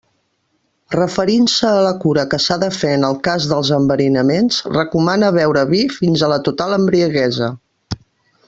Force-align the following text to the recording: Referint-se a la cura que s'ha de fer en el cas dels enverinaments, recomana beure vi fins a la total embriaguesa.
Referint-se 0.93 1.67
a 1.71 1.83
la 1.87 1.91
cura 2.05 2.23
que 2.31 2.39
s'ha 2.45 2.57
de 2.63 2.69
fer 2.79 2.95
en 2.99 3.05
el 3.11 3.19
cas 3.29 3.47
dels 3.53 3.71
enverinaments, 3.77 4.59
recomana 4.79 5.33
beure 5.39 5.67
vi 5.77 5.87
fins 6.01 6.25
a 6.29 6.35
la 6.37 6.41
total 6.49 6.79
embriaguesa. 6.83 7.55